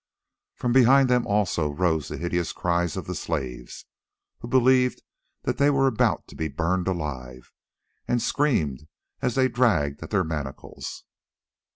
[0.55, 3.85] From behind them also rose the hideous cries of the slaves,
[4.39, 5.03] who believed
[5.43, 7.51] that they were about to be burned alive,
[8.07, 8.87] and screamed
[9.21, 11.03] as they dragged at their manacles.